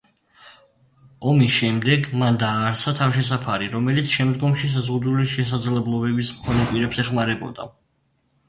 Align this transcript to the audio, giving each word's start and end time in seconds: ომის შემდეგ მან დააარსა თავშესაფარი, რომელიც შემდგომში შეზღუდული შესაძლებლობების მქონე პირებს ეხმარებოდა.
ომის 1.31 1.51
შემდეგ 1.57 2.07
მან 2.21 2.39
დააარსა 2.43 2.93
თავშესაფარი, 3.01 3.69
რომელიც 3.75 4.09
შემდგომში 4.15 4.73
შეზღუდული 4.73 5.27
შესაძლებლობების 5.35 6.33
მქონე 6.39 6.67
პირებს 6.73 7.05
ეხმარებოდა. 7.05 7.69